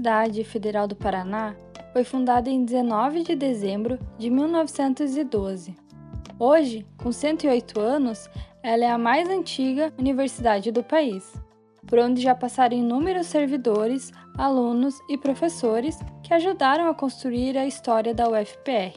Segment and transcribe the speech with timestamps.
[0.00, 1.54] Universidade Federal do Paraná
[1.92, 5.76] foi fundada em 19 de dezembro de 1912.
[6.38, 8.30] Hoje, com 108 anos,
[8.62, 11.34] ela é a mais antiga universidade do país,
[11.86, 18.14] por onde já passaram inúmeros servidores, alunos e professores que ajudaram a construir a história
[18.14, 18.96] da UFPR.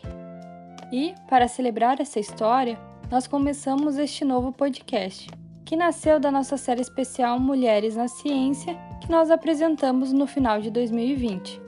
[0.90, 2.80] E, para celebrar essa história,
[3.12, 5.30] nós começamos este novo podcast,
[5.66, 10.72] que nasceu da nossa série especial Mulheres na Ciência, que nós apresentamos no final de
[10.72, 11.62] 2020.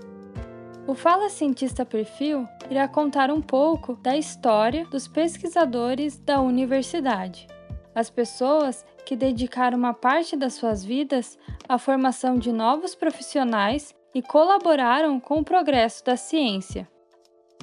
[0.87, 7.45] O Fala Cientista Perfil irá contar um pouco da história dos pesquisadores da universidade,
[7.93, 14.21] as pessoas que dedicaram uma parte das suas vidas à formação de novos profissionais e
[14.21, 16.87] colaboraram com o progresso da ciência.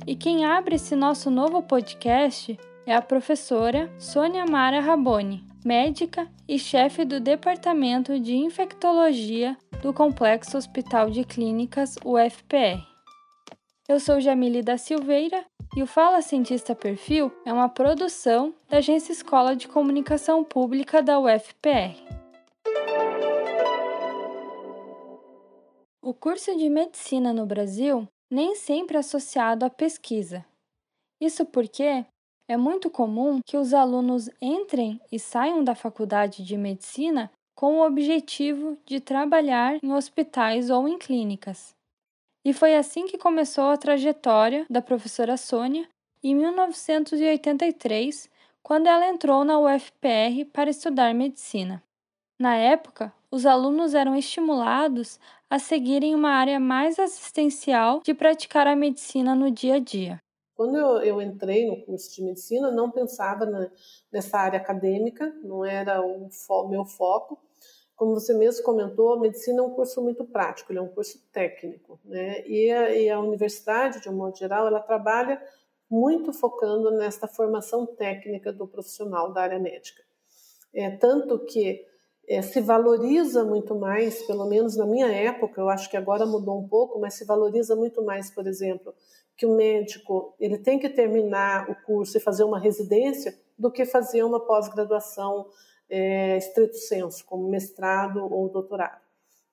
[0.06, 6.58] E quem abre esse nosso novo podcast é a professora Sônia Mara Raboni, médica e
[6.58, 12.82] chefe do Departamento de Infectologia do Complexo Hospital de Clínicas UFPR.
[13.88, 15.44] Eu sou Jamile da Silveira
[15.76, 21.18] e o Fala Cientista Perfil é uma produção da Agência Escola de Comunicação Pública da
[21.18, 21.96] UFPR.
[26.00, 30.44] O curso de medicina no Brasil nem sempre é associado à pesquisa.
[31.20, 32.04] Isso porque
[32.48, 37.86] é muito comum que os alunos entrem e saiam da faculdade de medicina com o
[37.86, 41.74] objetivo de trabalhar em hospitais ou em clínicas.
[42.44, 45.88] E foi assim que começou a trajetória da professora Sônia
[46.22, 48.28] em 1983,
[48.62, 51.82] quando ela entrou na UFPR para estudar medicina.
[52.40, 58.74] Na época, os alunos eram estimulados a seguirem uma área mais assistencial de praticar a
[58.74, 60.18] medicina no dia a dia.
[60.62, 63.68] Quando eu, eu entrei no curso de medicina, não pensava na,
[64.12, 67.36] nessa área acadêmica, não era o fo meu foco,
[67.96, 71.20] como você mesmo comentou, a medicina é um curso muito prático, ele é um curso
[71.32, 72.46] técnico, né?
[72.46, 75.42] E a, e a universidade, de um modo geral, ela trabalha
[75.90, 80.04] muito focando nesta formação técnica do profissional da área médica.
[80.72, 81.84] É tanto que
[82.28, 86.58] é, se valoriza muito mais, pelo menos na minha época, eu acho que agora mudou
[86.58, 88.94] um pouco, mas se valoriza muito mais, por exemplo,
[89.36, 93.84] que o médico ele tem que terminar o curso e fazer uma residência do que
[93.84, 95.46] fazer uma pós-graduação
[95.90, 99.00] é, estrito senso, como mestrado ou doutorado.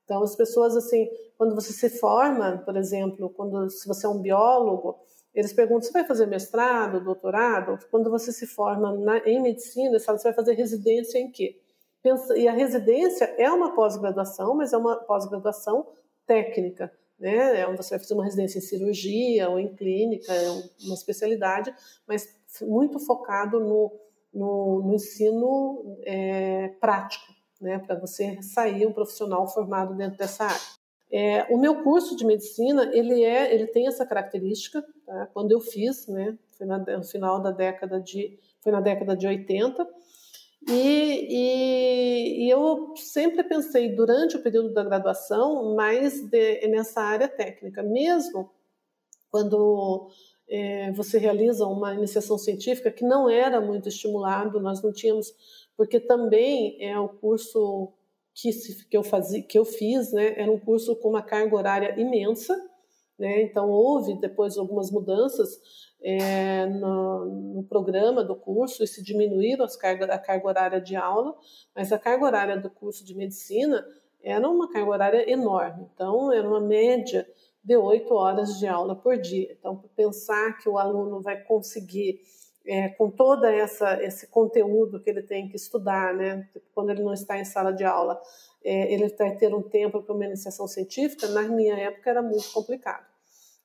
[0.06, 1.08] Então, as pessoas, assim,
[1.38, 4.98] quando você se forma, por exemplo, quando se você é um biólogo,
[5.36, 7.78] eles perguntam: você vai fazer mestrado, doutorado?
[7.92, 11.60] Quando você se forma na, em medicina, eles falam: você vai fazer residência em quê?
[12.36, 15.88] E a residência é uma pós-graduação, mas é uma pós-graduação
[16.26, 16.92] técnica.
[17.20, 17.62] Né?
[17.62, 20.50] É você vai fazer uma residência em cirurgia ou em clínica, é
[20.86, 21.74] uma especialidade,
[22.08, 22.28] mas
[22.62, 23.92] muito focado no
[24.34, 30.80] no, no ensino é, prático, né, para você sair um profissional formado dentro dessa área.
[31.12, 34.86] É, o meu curso de medicina ele é, ele tem essa característica.
[35.06, 35.28] Tá?
[35.34, 39.26] Quando eu fiz, né, foi na, no final da década de, foi na década de
[39.26, 39.88] 80.
[40.68, 47.28] E, e, e, eu sempre pensei durante o período da graduação mais de, nessa área
[47.30, 48.52] técnica, mesmo
[49.32, 50.10] quando
[50.50, 55.34] é, você realiza uma iniciação científica que não era muito estimulado, nós não tínhamos,
[55.78, 57.94] porque também é o curso
[58.34, 61.56] que, se, que eu fazia, que eu fiz, né, era um curso com uma carga
[61.56, 62.56] horária imensa,
[63.18, 65.60] né, então houve depois algumas mudanças
[66.02, 70.96] é, no, no, programa do curso e se diminuíram as carga, a carga horária de
[70.96, 71.36] aula,
[71.76, 73.86] mas a carga horária do curso de medicina
[74.24, 77.28] era uma carga horária enorme, então era uma média
[77.64, 79.56] de oito horas de aula por dia.
[79.58, 82.22] Então, pensar que o aluno vai conseguir,
[82.66, 87.14] é, com toda essa esse conteúdo que ele tem que estudar, né, quando ele não
[87.14, 88.20] está em sala de aula,
[88.64, 92.52] é, ele vai ter um tempo para uma iniciação científica, na minha época era muito
[92.52, 93.06] complicado.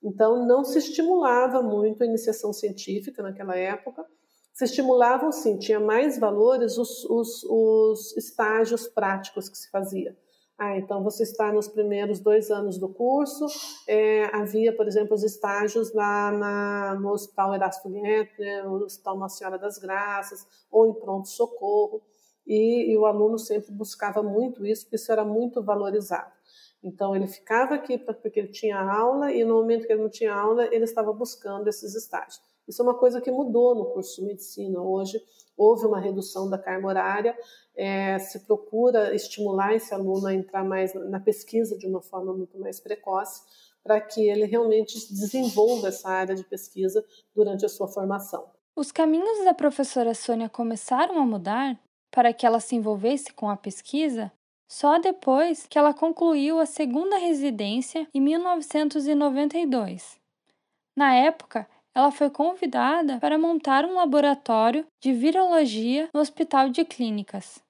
[0.04, 4.04] Então, não se estimulava muito a iniciação científica naquela época.
[4.53, 10.15] Se estimulavam, sim, tinha mais valores os, os, os estágios práticos que se fazia.
[10.56, 13.47] Ah, então você está nos primeiros dois anos do curso.
[13.89, 18.28] É, havia, por exemplo, os estágios lá na, no Hospital Erasto né,
[18.62, 22.03] no Hospital Nossa Senhora das Graças, ou em pronto-socorro.
[22.47, 26.30] E, e, o aluno sempre buscava muito isso, porque isso era muito valorizado.
[26.84, 30.34] Então, ele ficava aqui porque ele tinha aula, e no momento que ele não tinha
[30.34, 32.42] aula, ele estava buscando esses estágios.
[32.69, 34.83] Isso é uma coisa que mudou no curso de medicina.
[34.83, 35.19] Hoje,
[35.57, 37.39] houve uma redução da carga horária,
[37.75, 42.59] é, se procura estimular esse aluno a entrar mais na pesquisa de uma forma muito
[42.59, 43.42] mais precoce,
[43.83, 47.03] para que ele realmente desenvolva essa área de pesquisa
[47.34, 48.47] durante a sua formação.
[48.77, 51.78] Os caminhos da professora Sônia começaram a mudar
[52.10, 54.31] para que ela se envolvesse com a pesquisa
[54.69, 60.19] só depois que ela concluiu a segunda residência em 1992.
[60.97, 67.63] Na época, ela foi convidada para montar um laboratório de virologia no Hospital de Clínicas.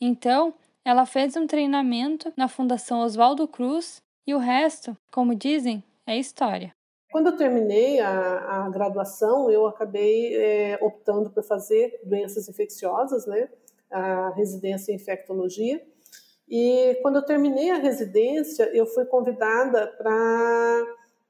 [0.00, 0.52] Então,
[0.84, 6.74] ela fez um treinamento na Fundação Oswaldo Cruz e o resto, como dizem, é história.
[7.10, 13.48] Quando eu terminei a, a graduação, eu acabei é, optando por fazer doenças infecciosas, né?
[13.90, 15.82] A residência em infectologia.
[16.48, 20.82] E quando eu terminei a residência, eu fui convidada para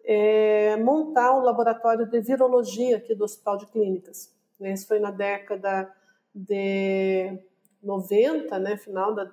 [0.04, 4.34] é, montar o um laboratório de virologia aqui do Hospital de Clínicas.
[4.60, 5.90] Isso foi na década
[6.34, 7.38] de
[7.82, 9.30] 90, né, final da,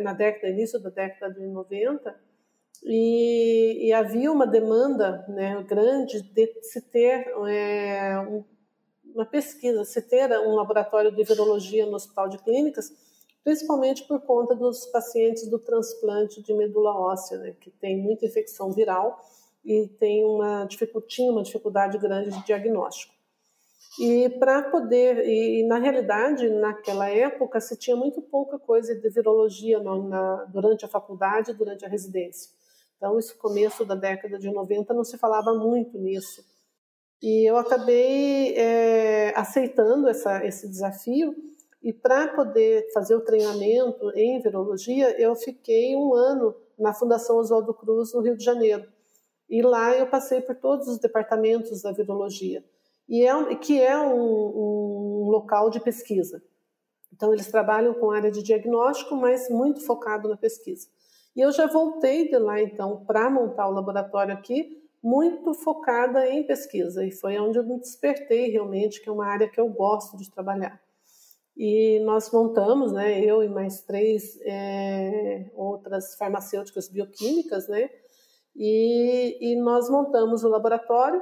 [0.00, 2.14] na década, início da década de 90,
[2.82, 8.44] e, e havia uma demanda né, grande de se ter é, um,
[9.14, 12.90] uma pesquisa, se ter um laboratório de virologia no Hospital de Clínicas,
[13.44, 18.72] principalmente por conta dos pacientes do transplante de medula óssea, né, que tem muita infecção
[18.72, 19.18] viral
[19.64, 20.66] e tem uma
[21.06, 23.14] tinha uma dificuldade grande de diagnóstico.
[23.98, 29.80] E para poder, e, na realidade, naquela época, se tinha muito pouca coisa de virologia
[29.80, 32.50] na, na, durante a faculdade, durante a residência.
[32.96, 36.44] Então, isso começo da década de 90 não se falava muito nisso.
[37.20, 41.34] E eu acabei é, aceitando essa, esse desafio
[41.82, 47.72] e para poder fazer o treinamento em virologia, eu fiquei um ano na Fundação Oswaldo
[47.72, 48.86] Cruz, no Rio de Janeiro.
[49.48, 52.64] E lá eu passei por todos os departamentos da virologia,
[53.08, 56.42] e é, que é um, um local de pesquisa.
[57.12, 60.86] Então, eles trabalham com área de diagnóstico, mas muito focado na pesquisa.
[61.34, 66.46] E eu já voltei de lá, então, para montar o laboratório aqui, muito focada em
[66.46, 67.04] pesquisa.
[67.04, 70.30] E foi onde eu me despertei realmente, que é uma área que eu gosto de
[70.30, 70.80] trabalhar.
[71.56, 77.90] E nós montamos, né, eu e mais três é, outras farmacêuticas bioquímicas, né,
[78.56, 81.20] e, e nós montamos o laboratório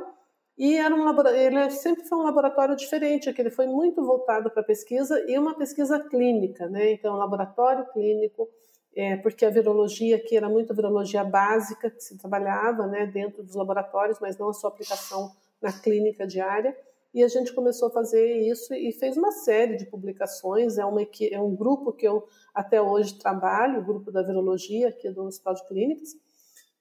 [0.59, 4.51] e era um laboratório, ele sempre foi um laboratório diferente, que ele foi muito voltado
[4.51, 6.91] para pesquisa e uma pesquisa clínica, né?
[6.91, 8.49] Então, laboratório clínico,
[8.97, 13.55] é, porque a virologia aqui era muito virologia básica que se trabalhava, né, dentro dos
[13.55, 15.31] laboratórios, mas não a sua aplicação
[15.63, 16.77] na clínica diária.
[17.15, 20.79] E a gente começou a fazer isso e fez uma série de publicações.
[20.79, 25.09] É, uma, é um grupo que eu até hoje trabalho, o grupo da virologia aqui
[25.11, 26.15] do Hospital de Clínicas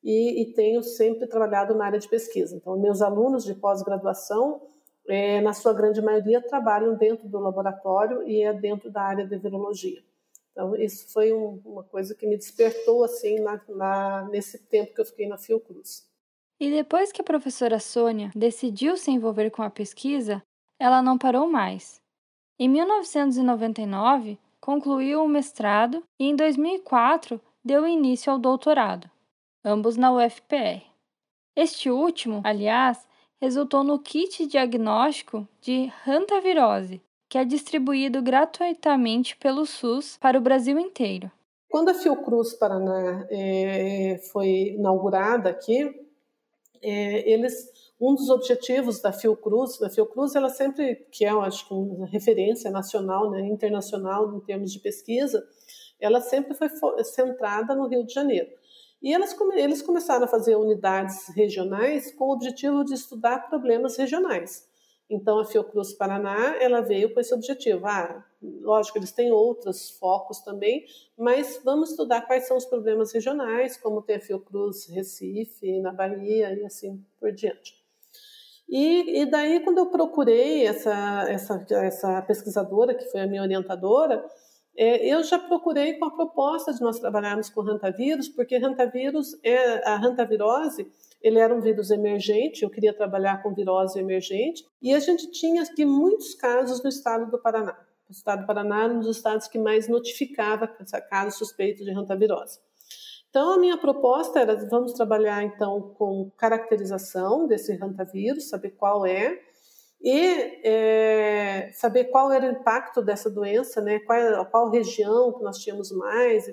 [0.04, 2.56] e, e tenho sempre trabalhado na área de pesquisa.
[2.56, 4.62] Então, meus alunos de pós-graduação,
[5.08, 9.38] é, na sua grande maioria, trabalham dentro do laboratório e é dentro da área de
[9.38, 10.02] virologia.
[10.52, 15.02] Então, isso foi um, uma coisa que me despertou assim na, na, nesse tempo que
[15.02, 16.07] eu fiquei na Fiocruz.
[16.60, 20.42] E depois que a professora Sônia decidiu se envolver com a pesquisa,
[20.80, 22.02] ela não parou mais.
[22.60, 29.10] Em 1999, concluiu o mestrado e em 2004 deu início ao doutorado
[29.68, 30.82] ambos na UFPR.
[31.56, 33.06] Este último, aliás,
[33.42, 40.80] resultou no kit diagnóstico de hantavirose, que é distribuído gratuitamente pelo SUS para o Brasil
[40.80, 41.30] inteiro.
[41.70, 46.07] Quando a Fiocruz Paraná é, foi inaugurada aqui,
[46.82, 51.74] é, eles um dos objetivos da Fiocruz, da Fiocruz, ela sempre que é, acho que
[51.74, 55.44] uma referência nacional, né, internacional em termos de pesquisa,
[56.00, 56.70] ela sempre foi
[57.04, 58.50] centrada no Rio de Janeiro.
[59.02, 64.68] E elas, eles começaram a fazer unidades regionais com o objetivo de estudar problemas regionais.
[65.10, 67.88] Então, a Fiocruz Paraná, ela veio com esse objetivo.
[67.88, 70.86] Ah, lógico, eles têm outros focos também,
[71.18, 76.54] mas vamos estudar quais são os problemas regionais, como tem a Fiocruz Recife, na Bahia
[76.54, 77.78] e assim por diante.
[78.68, 84.26] E, e daí, quando eu procurei essa, essa, essa pesquisadora, que foi a minha orientadora,
[84.78, 89.96] eu já procurei com a proposta de nós trabalharmos com rantavírus, porque rantavírus é a
[89.96, 90.88] rantavirose,
[91.22, 95.64] ele era um vírus emergente, eu queria trabalhar com virose emergente, e a gente tinha
[95.64, 97.76] aqui muitos casos no estado do Paraná.
[98.08, 100.68] O estado do Paraná era um dos estados que mais notificava
[101.10, 102.60] casos suspeitos de rantavirose.
[103.30, 109.40] Então, a minha proposta era, vamos trabalhar então com caracterização desse rantavírus, saber qual é,
[110.02, 114.00] e é, saber qual era o impacto dessa doença, né?
[114.00, 116.48] qual, qual região que nós tínhamos mais,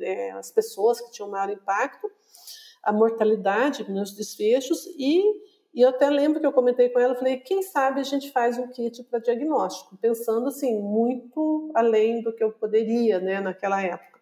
[0.00, 2.10] é, as pessoas que tinham maior impacto,
[2.82, 5.22] a mortalidade nos desfechos e,
[5.74, 8.56] e eu até lembro que eu comentei com ela, falei, quem sabe a gente faz
[8.56, 14.18] um kit para diagnóstico, pensando assim, muito além do que eu poderia, né, naquela época.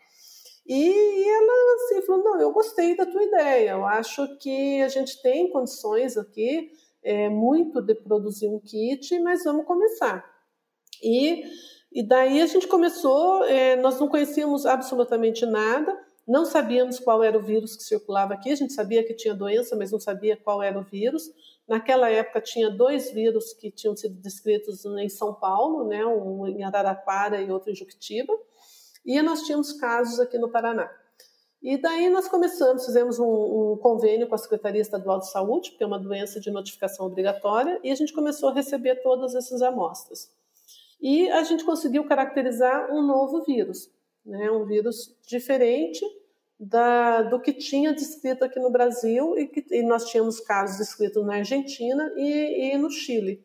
[0.66, 5.22] E ela assim falou, não, eu gostei da tua ideia, eu acho que a gente
[5.22, 6.72] tem condições aqui
[7.08, 10.24] é, muito de produzir um kit, mas vamos começar.
[11.02, 11.42] E
[11.90, 17.38] E daí a gente começou, é, nós não conhecíamos absolutamente nada, não sabíamos qual era
[17.38, 20.62] o vírus que circulava aqui, a gente sabia que tinha doença, mas não sabia qual
[20.62, 21.30] era o vírus.
[21.66, 26.62] Naquela época tinha dois vírus que tinham sido descritos em São Paulo, né, um em
[26.62, 28.34] Araraquara e outro em Juquitiba,
[29.04, 30.90] e nós tínhamos casos aqui no Paraná.
[31.62, 33.24] E daí nós começamos, fizemos um,
[33.72, 37.80] um, convênio com a Secretaria Estadual de Saúde, porque é uma doença de notificação obrigatória,
[37.82, 40.30] e a gente começou a receber todas essas amostras.
[41.00, 43.90] E a gente conseguiu caracterizar um novo vírus,
[44.24, 46.04] né, um vírus diferente
[46.58, 51.24] da, do que tinha descrito aqui no Brasil, e, que, e nós tínhamos casos descritos
[51.26, 53.44] na Argentina e, e no Chile.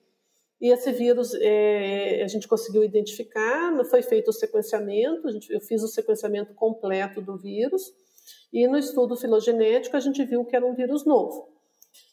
[0.62, 5.84] E esse vírus é, a gente conseguiu identificar, foi feito o sequenciamento, gente, eu fiz
[5.84, 7.94] o sequenciamento completo do vírus,
[8.54, 11.52] e no estudo filogenético a gente viu que era um vírus novo.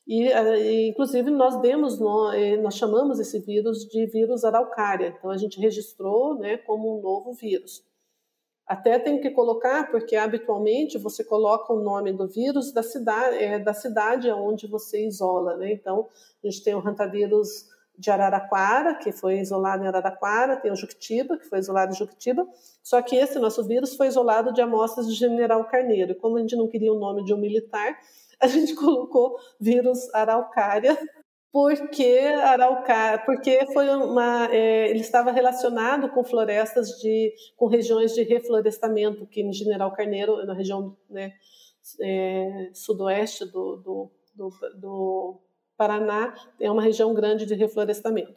[0.06, 2.00] E, eh, inclusive, nós demos,
[2.34, 5.14] eh, nós chamamos esse vírus de vírus araucária.
[5.16, 7.84] Então, a gente registrou né, como um novo vírus.
[8.66, 13.58] Até tem que colocar, porque habitualmente você coloca o nome do vírus da cidade, é,
[13.58, 15.56] da cidade onde você isola.
[15.56, 15.72] Né?
[15.72, 16.08] Então,
[16.42, 17.68] a gente tem o rantavírus
[18.00, 22.48] de Araraquara, que foi isolado em Araraquara, tem o Juquitiba, que foi isolado em Juquitiba,
[22.82, 26.12] só que esse nosso vírus foi isolado de amostras de General Carneiro.
[26.12, 27.98] E como a gente não queria o nome de um militar,
[28.40, 30.96] a gente colocou vírus araucária,
[31.52, 38.22] porque araucária, porque foi uma, é, ele estava relacionado com florestas de, com regiões de
[38.22, 41.34] reflorestamento, que em General Carneiro, na região né,
[42.00, 45.40] é, sudoeste do, do, do, do
[45.80, 48.34] Paraná, é uma região grande de reflorestamento.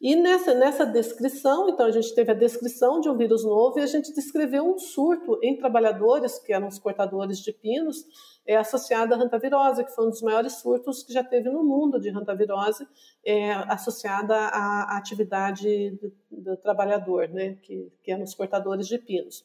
[0.00, 3.82] E nessa, nessa descrição, então a gente teve a descrição de um vírus novo e
[3.82, 8.02] a gente descreveu um surto em trabalhadores, que eram os cortadores de pinos,
[8.46, 12.00] é, associado à hantavirose, que foi um dos maiores surtos que já teve no mundo
[12.00, 12.88] de hantavirose,
[13.22, 18.96] é, associada à, à atividade do, do, trabalhador, né, que, que eram os cortadores de
[18.96, 19.44] pinos.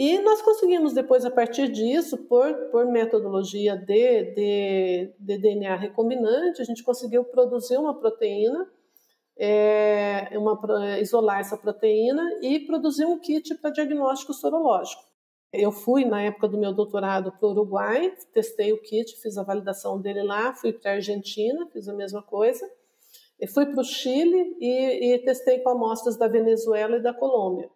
[0.00, 6.62] E nós conseguimos depois, a partir disso, por, por metodologia de, de, de DNA recombinante,
[6.62, 8.70] a gente conseguiu produzir uma proteína
[9.36, 10.56] é, uma,
[11.00, 15.02] isolar essa proteína e produzir um kit para diagnóstico sorológico.
[15.52, 19.42] Eu fui, na época do meu doutorado, para o Uruguai, testei o kit, fiz a
[19.42, 22.64] validação dele lá, fui para a Argentina, fiz a mesma coisa,
[23.40, 27.68] e fui para o Chile e, e testei com amostras da Venezuela e da Colômbia,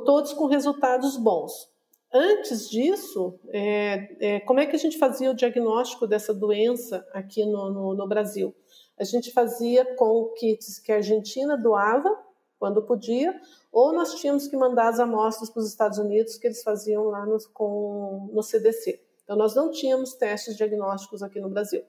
[0.00, 1.70] todos com resultados bons.
[2.12, 7.44] Antes disso, é, é, como é que a gente fazia o diagnóstico dessa doença aqui
[7.46, 8.54] no, no, no Brasil?
[8.98, 12.14] A gente fazia com kits que a Argentina doava,
[12.58, 13.34] quando podia,
[13.72, 17.24] ou nós tínhamos que mandar as amostras para os Estados Unidos, que eles faziam lá
[17.24, 19.00] no, com, no CDC.
[19.24, 21.82] Então, nós não tínhamos testes diagnósticos aqui no Brasil.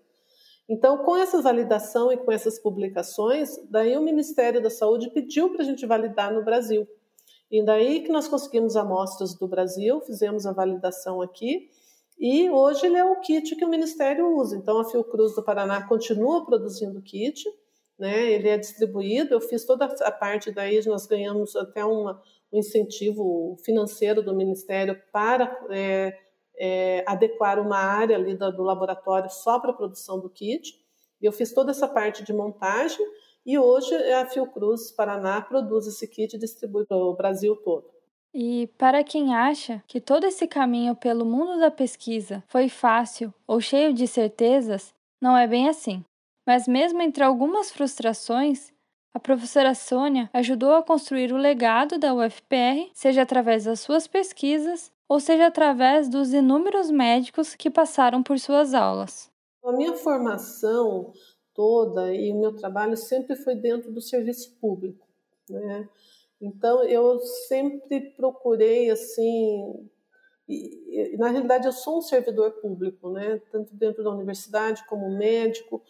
[0.67, 5.61] Então, com essa validação e com essas publicações, daí o Ministério da Saúde pediu para
[5.61, 6.87] a gente validar no Brasil.
[7.53, 11.69] E daí que nós conseguimos amostras do Brasil, fizemos a validação aqui,
[12.17, 14.57] e hoje ele é o kit que o Ministério usa.
[14.57, 17.43] Então, a Fiocruz do Paraná continua produzindo kit,
[17.99, 18.31] né?
[18.31, 19.35] ele é distribuído.
[19.35, 22.19] Eu fiz toda a parte daí, nós ganhamos até uma,
[22.51, 26.17] um incentivo financeiro do Ministério para é,
[26.57, 30.73] é, adequar uma área ali do, do laboratório só para a produção do kit.
[31.21, 33.05] Eu fiz toda essa parte de montagem
[33.45, 37.91] e hoje a Fiocruz Paraná produz esse kit e distribui para o Brasil todo.
[38.33, 43.61] E para quem acha que todo esse caminho pelo mundo da pesquisa foi fácil ou
[43.61, 46.03] cheio de certezas, não é bem assim.
[46.45, 48.73] Mas, mesmo entre algumas frustrações,
[49.13, 54.91] a professora Sônia ajudou a construir o legado da UFPR, seja através das suas pesquisas
[55.07, 59.31] ou seja através dos inúmeros médicos que passaram por suas aulas.
[59.63, 61.13] A minha formação
[61.53, 65.07] toda e o meu trabalho sempre foi dentro do serviço público,
[65.49, 65.87] né?
[66.41, 69.89] Então eu sempre procurei assim,
[70.47, 73.41] e, na realidade eu sou um servidor público, né?
[73.51, 75.81] Tanto dentro da universidade como médico,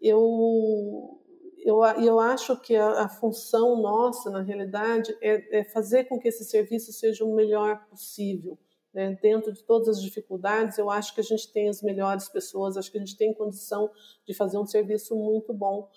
[0.00, 1.20] eu
[1.64, 6.28] eu, eu acho que a, a função nossa, na realidade, é, é, fazer com que
[6.28, 8.58] esse serviço seja o melhor possível.
[8.94, 9.18] Né?
[9.20, 12.90] Dentro de todas as dificuldades, eu acho que a gente tem as melhores pessoas, acho
[12.90, 13.90] que a gente tem condição
[14.24, 15.90] de fazer um serviço muito bom.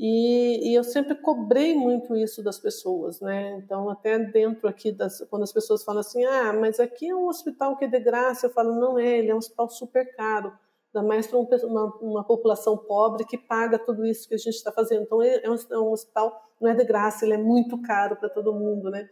[0.00, 3.56] E, e, eu sempre cobrei muito isso das pessoas, né?
[3.56, 7.26] Então, até dentro aqui, das, quando as pessoas falam assim, ah, mas aqui é um
[7.26, 10.52] hospital que é de graça, eu falo, não é, ele é um hospital super caro,
[10.94, 14.70] ainda mais para uma, uma, população pobre que paga tudo isso que a gente está
[14.70, 15.02] fazendo.
[15.02, 18.14] Então, é, é um, é um, hospital, não é de graça, ele é muito caro
[18.14, 19.08] para todo mundo, né?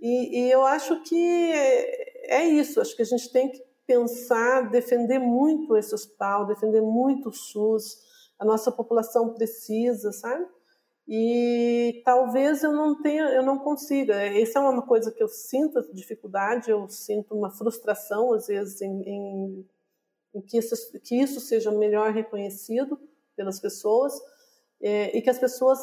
[0.00, 1.52] E, e eu acho que
[2.24, 7.28] é, isso, acho que a gente tem que pensar, defender muito esse hospital, defender muito
[7.28, 7.98] o SUS,
[8.38, 10.46] a nossa população precisa, sabe?
[11.12, 14.14] e talvez eu não tenha, eu não consiga.
[14.14, 19.02] Essa é uma coisa que eu sinto dificuldade, eu sinto uma frustração às vezes em,
[19.02, 19.68] em,
[20.36, 22.96] em que, isso, que isso seja melhor reconhecido
[23.34, 24.14] pelas pessoas
[24.82, 25.80] é, e que as pessoas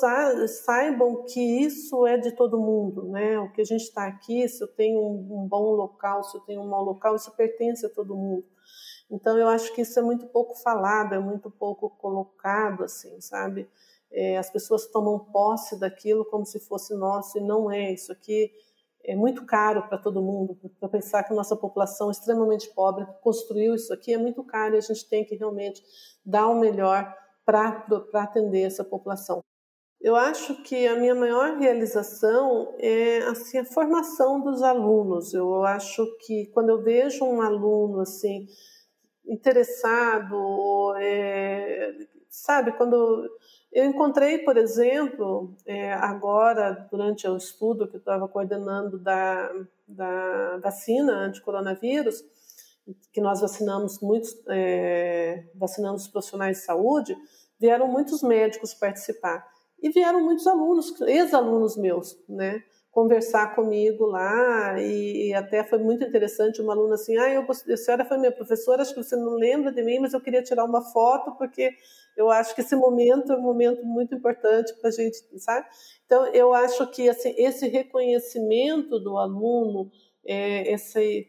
[0.65, 3.39] saibam que isso é de todo mundo, né?
[3.39, 6.61] O que a gente está aqui, se eu tenho um, bom local, se eu tenho
[6.61, 8.45] um mau local, isso pertence a todo mundo.
[9.09, 13.69] Então eu acho que isso é muito pouco falado, é muito pouco colocado, assim, sabe?
[14.11, 17.91] é, as pessoas tomam posse daquilo como se fosse nosso e não é.
[17.91, 18.51] Isso aqui
[19.03, 20.57] é muito caro para todo mundo.
[20.79, 24.77] Para pensar que a nossa população extremamente pobre construiu isso aqui é muito caro e
[24.77, 25.83] a gente tem que realmente
[26.25, 27.13] dar o melhor
[27.47, 29.41] para atender essa população.
[30.01, 35.33] Eu acho que a minha maior realização é assim a formação dos alunos.
[35.33, 38.45] Eu acho que quando eu vejo um aluno assim
[39.25, 41.95] interessado, é,
[42.29, 43.29] sabe, quando
[43.71, 49.51] eu encontrei, por exemplo, é, agora, durante o estudo que eu estava coordenando da,
[49.87, 52.23] da vacina anti-coronavírus,
[53.11, 57.17] que nós vacinamos muitos, é, vacinamos profissionais de saúde,
[57.59, 59.45] vieram muitos médicos participar.
[59.81, 62.63] E vieram muitos alunos, ex-alunos meus, né?
[62.97, 67.77] conversar comigo lá e, e, até foi muito interessante uma aluna assim, ah, eu, a
[67.77, 70.65] senhora foi minha professora, acho que você não lembra de mim, mas eu queria tirar
[70.65, 71.75] uma foto porque
[72.17, 75.67] eu acho que esse momento é um momento muito importante para a gente, sabe?
[76.07, 79.91] Então eu acho que assim, esse reconhecimento do aluno,
[80.25, 81.27] é, esse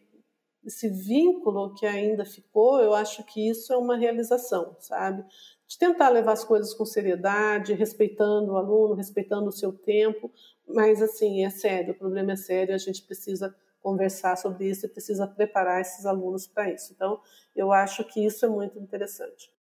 [0.65, 5.23] esse vínculo que ainda ficou, eu acho que isso é uma realização, sabe?
[5.69, 10.33] De tentar levar as coisas com seriedade, respeitando o aluno, respeitando o seu tempo,
[10.67, 14.89] mas, assim, é sério, o problema é sério, a gente precisa conversar sobre isso e
[14.89, 16.93] precisa preparar esses alunos para isso.
[16.93, 17.21] Então,
[17.55, 19.53] eu acho que isso é muito interessante.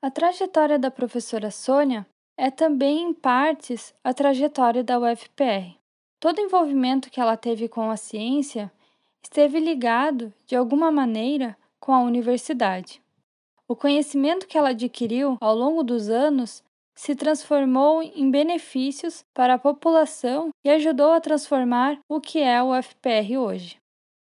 [0.00, 5.76] A trajetória da professora Sônia é também, em partes, a trajetória da UFPR.
[6.18, 8.70] Todo envolvimento que ela teve com a ciência
[9.22, 13.01] esteve ligado, de alguma maneira, com a universidade.
[13.68, 16.62] O conhecimento que ela adquiriu ao longo dos anos
[16.94, 22.74] se transformou em benefícios para a população e ajudou a transformar o que é o
[22.82, 23.76] FPR hoje.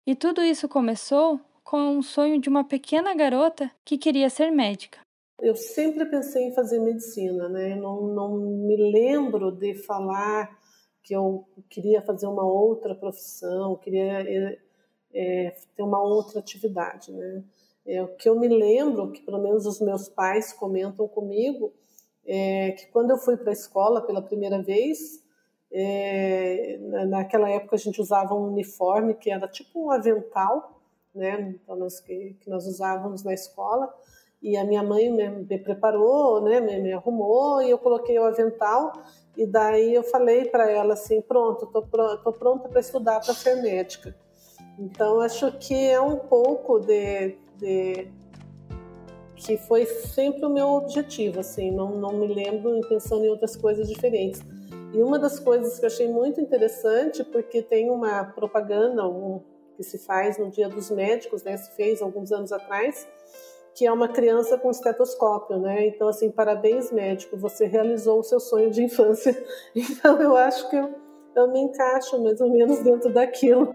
[0.06, 5.00] E tudo isso começou com um sonho de uma pequena garota que queria ser médica.
[5.40, 7.74] Eu sempre pensei em fazer medicina, né?
[7.74, 10.58] Não, não me lembro de falar
[11.02, 14.58] que eu queria fazer uma outra profissão, queria
[15.12, 17.44] é, ter uma outra atividade, né?
[17.86, 21.72] É, o que eu me lembro, que pelo menos os meus pais comentam comigo,
[22.26, 25.22] é, que quando eu fui para a escola pela primeira vez,
[25.70, 30.80] é, naquela época a gente usava um uniforme que era tipo um avental,
[31.14, 33.92] né, então nós, que, nós usávamos na escola,
[34.42, 38.24] e a minha mãe me, me preparou, né, me, me, arrumou, e eu coloquei o
[38.24, 38.92] avental,
[39.36, 43.56] e daí eu falei para ela assim, pronto, tô, tô pronta para estudar para ser
[43.60, 44.14] médica.
[44.78, 48.06] Então acho que é um pouco de, de
[49.36, 53.88] que foi sempre o meu objetivo, assim, não, não me lembro pensando em outras coisas
[53.88, 54.40] diferentes.
[54.92, 59.42] E uma das coisas que eu achei muito interessante, porque tem uma propaganda um,
[59.76, 63.06] que se faz no Dia dos Médicos, né, se fez alguns anos atrás,
[63.74, 65.88] que é uma criança com estetoscópio, né?
[65.88, 69.36] Então, assim, parabéns, médico, você realizou o seu sonho de infância.
[69.74, 70.94] Então, eu acho que eu,
[71.34, 73.74] eu me encaixo mais ou menos dentro daquilo.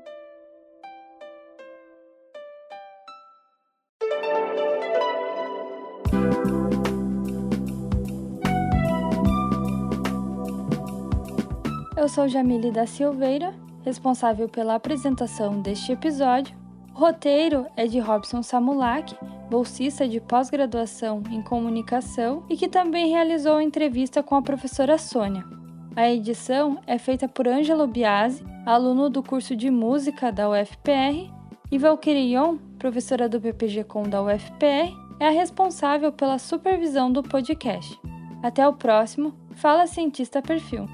[12.10, 13.54] Eu sou Jamile da Silveira,
[13.86, 16.58] responsável pela apresentação deste episódio.
[16.95, 19.15] O roteiro é de Robson Samulak,
[19.48, 25.45] bolsista de pós-graduação em comunicação e que também realizou entrevista com a professora Sônia.
[25.95, 31.32] A edição é feita por Ângelo Biasi, aluno do curso de música da UFPR,
[31.72, 38.00] e Valkyrion, professora do PPG Com da UFPR, é a responsável pela supervisão do podcast.
[38.41, 40.89] Até o próximo Fala Cientista Perfil.